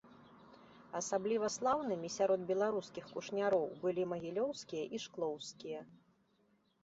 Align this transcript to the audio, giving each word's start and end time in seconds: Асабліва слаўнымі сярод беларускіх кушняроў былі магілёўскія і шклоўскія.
Асабліва 0.99 1.49
слаўнымі 1.55 2.09
сярод 2.13 2.47
беларускіх 2.51 3.05
кушняроў 3.17 3.67
былі 3.85 4.03
магілёўскія 4.13 4.83
і 4.99 5.03
шклоўскія. 5.05 5.81